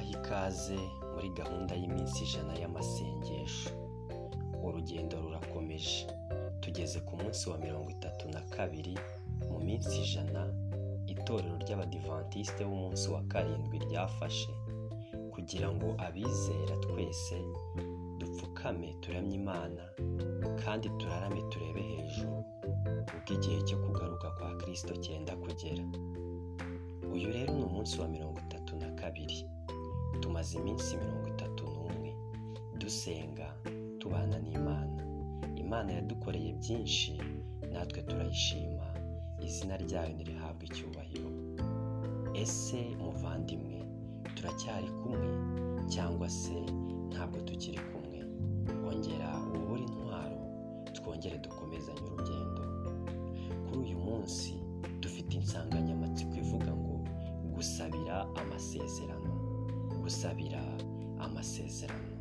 [0.00, 0.78] kubaha ikaze
[1.14, 3.70] muri gahunda y'iminsi ijana y'amasengesho.
[4.64, 6.06] Urugendo rurakomeje.
[6.60, 8.94] Tugeze ku munsi wa mirongo itatu na kabiri
[9.50, 10.48] mu minsi ijana
[11.06, 14.52] itorero ry'abadivantisite b'umunsi wa karindwi ryafashe.
[15.32, 17.36] Kugira ngo abizera twese
[18.18, 19.82] dupfukame turamye imana
[20.64, 22.44] kandi turarame turebe hejuru
[23.16, 25.84] ubwo igihe cyo kugaruka kwa kirisito cyenda kugera.
[27.12, 29.44] Uyu rero ni umunsi wa mirongo itatu na kabiri.
[30.20, 32.10] Tumaze iminsi mirongo itatu n'umwe
[32.80, 33.54] dusenga
[33.98, 35.00] tubana n'imana.
[35.56, 37.12] Imana yadukoreye byinshi
[37.72, 38.86] natwe turayishima.
[39.46, 41.30] Izina ryayo ntirihabwe icyubahiro.
[42.34, 43.78] Ese muvandimwe
[44.36, 45.28] turacyari kumwe?
[45.92, 46.54] Cyangwa se
[47.10, 48.18] ntabwo tukiri kumwe?
[48.88, 50.38] Ongera ubure intwaro
[50.96, 52.62] twongere dukomezanye urugendo.
[53.66, 54.52] Kuri uyu munsi
[55.00, 56.94] dufite insanganyamatsiko ivuga ngo
[57.54, 59.32] gusabira amasezerano.
[60.10, 60.58] Gusabira
[61.22, 62.14] amasezerano.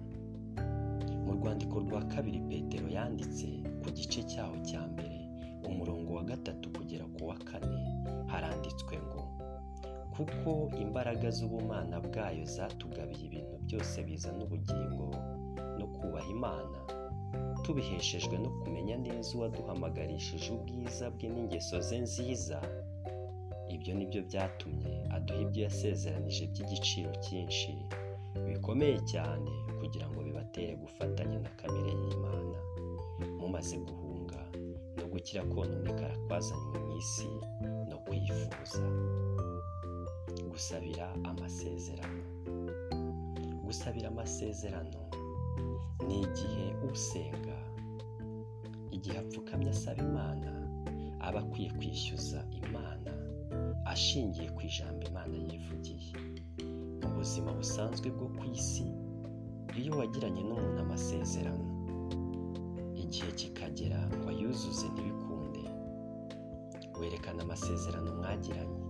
[1.25, 3.47] Mu rwandiko rwa kabiri petero yanditse
[3.81, 5.17] ku gice cyaho cya mbere
[5.69, 7.81] umurongo wa gatatu kugera ku wa kane
[8.31, 9.21] haranditswe ngo
[10.13, 10.49] kuko
[10.83, 15.05] imbaraga z'ubumana bwayo zatugabiye ibintu byose bizana ubugingo
[15.79, 16.79] no kubaha imana
[17.65, 22.59] tubiheshejwe no kumenya neza uwaduhamagarishije ubwiza bwe n'ingeso ze nziza
[23.73, 24.93] ibyo ni byo byatumye
[25.29, 27.71] aduha ibyo yasezeranije by'igiciro cyinshi
[28.47, 32.57] bikomeye cyane kugira ngo bibatere gufatanya na kamere y'imana.
[33.39, 34.39] Mumaze guhunga
[34.97, 37.29] no gukira kononekara kwazanywe mu isi
[37.89, 38.83] no kwifuza.
[40.51, 42.23] Gusabira amasezerano.
[43.65, 44.99] Gusabira amasezerano
[46.07, 47.57] ni igihe usenga
[48.91, 50.49] igihe apfukamye asaba imana
[51.19, 53.11] aba akwiye kwishyuza imana.
[53.93, 56.13] Ashingiye ku ijambo imana yivugiye.
[57.01, 58.85] Mu buzima busanzwe bwo ku isi
[59.79, 61.65] iyo wagiranye n'umuntu amasezerano
[63.03, 65.63] igihe kikagera ngo ayuzuze ntibikunde
[66.99, 68.81] werekana amasezerano mwagiranye.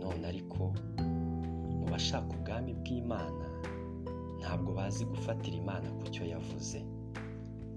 [0.00, 0.62] None ariko
[1.78, 3.46] mu bashaka ubwami bw'imana
[4.38, 6.78] ntabwo bazi gufatira imana ku cyo yavuze.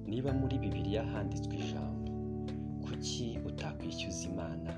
[0.09, 2.09] Niba muri bibiliya handitswe ijambo
[2.83, 4.71] kuki utakwishyuza imana?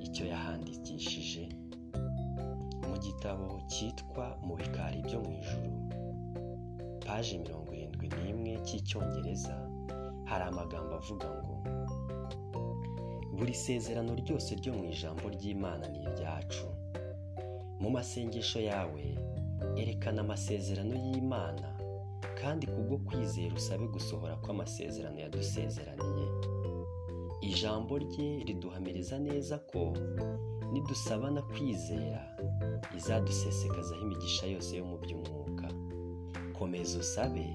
[0.00, 1.48] Icyo yahandikishije
[2.88, 5.70] mu gitabo cyitwa mu bikari byo mu ijuru
[7.06, 9.56] paje mirongo irindwi n'imwe cy'icyongereza
[10.24, 11.54] hari amagambo avuga ngo
[13.36, 16.66] buri sezerano ryose ryo mu ijambo ry'imana ni iryacu.
[17.80, 19.02] Mu masengesho yawe
[19.76, 21.68] erekana amasezerano y'imana
[22.40, 26.26] kandi kubwo kwizera usabe gusohora kw'amasezerano yadusezeraniye.
[27.48, 29.92] Ijambo rye riduhamiriza neza ko
[30.72, 32.22] nidusabana kwizera
[32.96, 35.66] izadusesekazaho imigisha yose yo mu by'umwuka.
[36.58, 37.46] Komeza usabe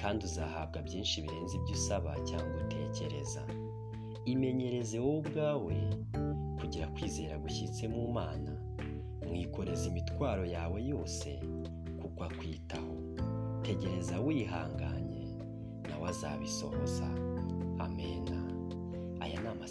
[0.00, 3.42] kandi uzahabwa byinshi birenze ibyo usaba cyangwa utekereza.
[4.24, 5.76] Imenyereze wowe ubwawe
[6.60, 8.52] kugira kwizera gushyitse mu mana.
[9.28, 11.40] Mwikoreza imitwaro yawe yose
[12.02, 12.94] kuko akwitaho
[13.62, 15.22] tegereza wihanganye
[15.88, 17.08] nawe azabisohoza.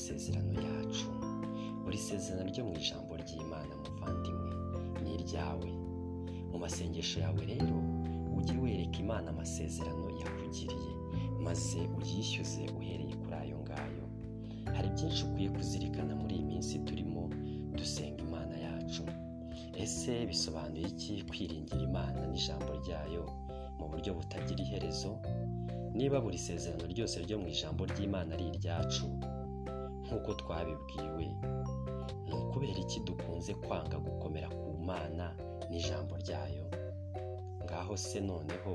[0.09, 1.06] Amasezerano yacu
[1.84, 4.52] buri sezerano ryo mu ijambo ry'imana muvandimwe
[5.03, 5.70] ni iryawe.
[6.52, 7.78] Mu masengesho yawe rero
[8.38, 10.92] ujye wereka imana amasezerano yakugiriye
[11.46, 14.06] maze uyishyuze uhereye kuri ayo ngayo.
[14.75, 17.30] Hari byinshi ukwiye kuzirikana muri iyi minsi turimo
[17.78, 19.03] dusenga imana yacu.
[19.78, 23.24] Ese bisobanuye iki kwiringira imana n'ijambo ryayo
[23.80, 25.20] mu buryo butagira iherezo?
[25.94, 29.06] Niba buri sezerano ryose ryo mu ijambo ry'imana ari iryacu
[30.09, 31.25] nk'uko twabibwiwe
[32.28, 35.36] ni ukubera iki dukunze kwanga gukomera ku mana
[35.70, 36.66] n'ijambo ryayo?
[37.64, 38.74] Ngaho se noneho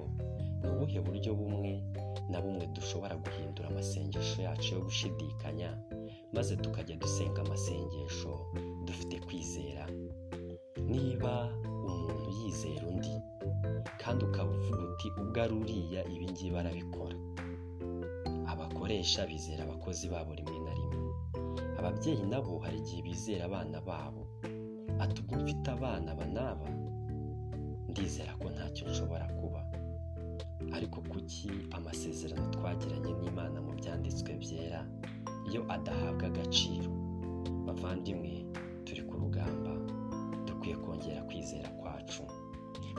[0.63, 1.83] ni ubuhe buryo bumwe
[2.31, 5.79] na bumwe dushobora guhindura amasengesho yacu yo gushidikanya
[6.33, 8.47] maze tukajya dusenga amasengesho
[8.87, 9.87] dufite kwizera?
[10.87, 11.51] Niba
[11.87, 13.15] umuntu yizera undi
[13.99, 17.17] kandi ukaba uvuga uti ubwo ari uriya ibi ngibi arabikora
[18.47, 21.04] abakoresha bizera abakozi babo rimwe na rimwe.
[21.85, 24.23] Ababyeyi nabo hari igihe bizera abana babo.
[25.03, 26.69] Ati ubwo mfite abana aba n'aba
[27.91, 29.61] ndizera ko ntacyo nshobora kuba.
[30.77, 34.81] Ariko kuki amasezerano twagiranye n'imana mu byanditswe byera?
[35.49, 36.89] Iyo adahabwa agaciro.
[37.67, 38.33] Bavandimwe
[38.85, 39.73] turi ku rugamba.
[40.47, 42.23] Dukwiye kongera kwizera kwacu.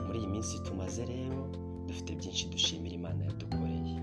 [0.06, 1.40] Muri iyi minsi tumaze rero
[1.90, 3.96] dufite byinshi dushimira imana yadukoreye.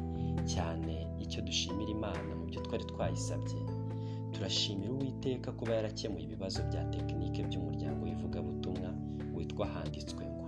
[0.52, 3.60] Cyane icyo dushimira imana mu byo twari twayisabye.
[4.34, 8.90] Turashimira uwiteka kuba yarakemuye ibibazo bya tekinike by'umuryango w'ivugabutumwa
[9.36, 10.46] witwa handitswe ngo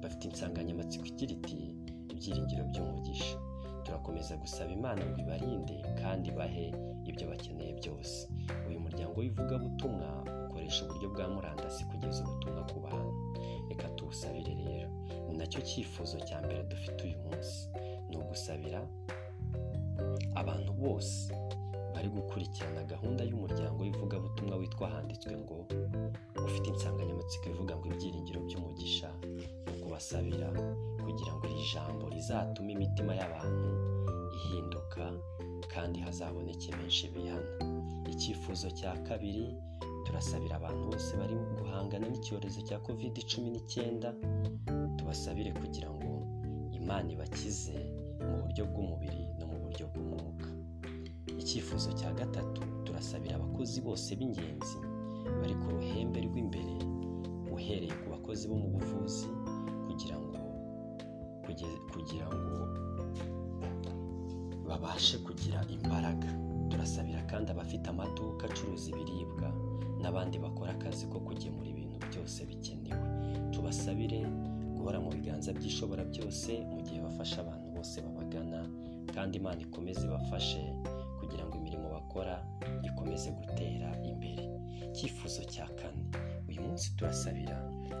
[0.00, 1.58] dufite insanganyamatsiko igira iti
[2.12, 3.36] ibyiringiro by'umugisha.
[3.84, 6.66] Turakomeza gusaba imana ngo ibarinde kandi bahe
[7.04, 8.28] ibyo bakeneye byose.
[8.68, 10.08] Uyu muryango w'ivugabutumwa
[10.48, 13.12] ukoresha uburyo bwa murandasi kugeza ubutumwa ku bantu.
[13.68, 14.88] Reka tuwusabire rero.
[15.28, 17.68] Ni na cyo cyifuzo cya mbere dufite uyu munsi.
[18.08, 18.80] Ni ugusabira
[20.34, 21.32] abantu bose
[21.94, 25.56] bari gukurikirana gahunda y'umuryango w'ivugabutumwa witwa handitswe ngo
[26.46, 29.08] ufite insanganyamatsiko ivuga ngo ibyiringiro by'umugisha
[29.66, 30.48] ni ukubasabira
[31.04, 33.70] kugira ngo iri jambo rizatume imitima y'abantu
[34.38, 35.02] ihinduka
[35.72, 37.50] kandi hazaboneke benshi bihana.
[38.12, 39.44] Icyifuzo cya kabiri
[40.06, 44.08] turasabira abantu bose bari guhangana n'icyorezo cya covid cumi n'icyenda
[44.98, 46.10] tubasabire kugira ngo
[46.78, 47.74] imana ibakize
[48.28, 50.43] mu buryo bw'umubiri no mu buryo bw'umwuka.
[51.44, 54.78] Icyifuzo cya gatatu turasabira abakozi bose b'ingenzi
[55.40, 56.74] bari ku ruhembe rw'imbere
[57.52, 59.28] uhereye ku bakozi bo mu buvuzi
[59.86, 60.40] kugira ngo
[61.92, 62.56] kugira ngo
[64.68, 66.28] babashe kugira imbaraga.
[66.72, 69.48] Turasabira kandi abafite amaduka acuruza ibiribwa
[70.02, 73.04] n'abandi bakora akazi ko kugemura ibintu byose bikenewe.
[73.52, 74.20] Tubasabire
[74.76, 78.60] guhora mu biganza by'ishobora byose mu gihe bafasha abantu bose babagana
[79.14, 80.60] kandi imana ikomeze ibafashe
[81.24, 82.34] kugira ngo imirimo bakora
[82.84, 84.44] ikomeze gutera imbere.
[84.92, 86.04] Icyifuzo cya kane
[86.48, 87.56] uyu munsi turasabira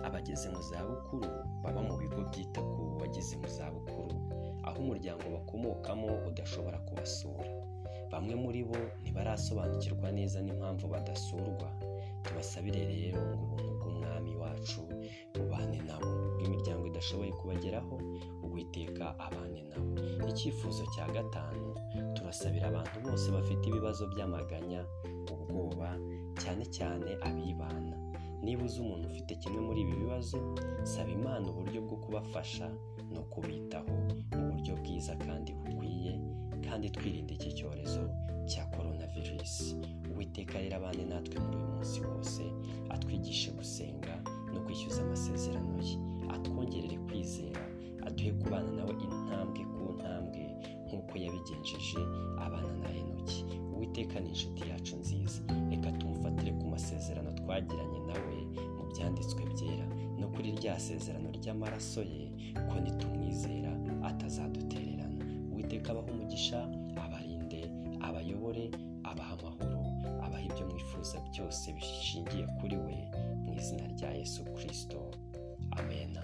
[0.06, 1.26] abageze mu zabukuru
[1.64, 4.14] baba mu bigo byita ku bageze mu zabukuru
[4.68, 7.50] aho umuryango bakomokamo udashobora kubasura.
[8.12, 11.68] Bamwe muri bo ntibarasobanukirwa neza n'impamvu badasurwa.
[12.24, 14.80] Tubasabire rero ngo ubuntu bw'umwami wacu
[15.34, 17.96] bubane nabo bw'imiryango idashoboye kubageraho
[18.44, 19.92] uwiteka abane nabo
[20.30, 21.68] icyifuzo cya gatanu
[22.34, 24.80] turasabira abantu bose bafite ibibazo by'amaganya
[25.32, 25.94] ubwoba
[26.42, 27.94] cyane cyane abibana.
[28.42, 30.38] Niba uzi umuntu ufite kimwe muri ibi bibazo
[30.82, 32.66] saba imana uburyo bwo kubafasha
[33.14, 33.94] no kubitaho
[34.34, 36.12] mu buryo bwiza kandi bukwiye
[36.66, 38.02] kandi twirinde iki cyorezo
[38.50, 39.78] cya korona virusi
[40.10, 42.42] uwiteka rero abane natwe muri uyu munsi wose
[42.90, 44.14] atwigishe gusenga
[44.52, 45.96] no kwishyuza amasezerano ye.
[46.34, 47.62] Atwongerere kwizera
[48.06, 50.42] aduhe kubana nawe intambwe ku ntambwe.
[50.94, 51.98] Nk'uko yabigenjeje
[52.38, 53.44] abana na henoki
[53.74, 55.42] uwiteka ni inshuti yacu nziza.
[55.70, 58.36] Reka tumufatire ku masezerano twagiranye nawe
[58.78, 59.86] mu byanditswe byera.
[60.18, 62.30] No kuri rya sezerano ry'amaraso ye
[62.70, 63.72] ko nitumwizera
[64.08, 65.24] atazadutererana.
[65.52, 66.58] Uwiteka abaha umugisha
[67.04, 67.60] abarinde
[68.00, 68.70] abayobore
[69.04, 69.80] abaha amahoro
[70.24, 72.96] abaha ibyo mwifuza byose bishingiye kuri we
[73.44, 75.00] mu izina rya yesu kirisito
[75.70, 76.22] amena